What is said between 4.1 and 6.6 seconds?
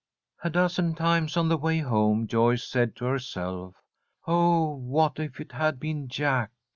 "Oh, what if it had been Jack!"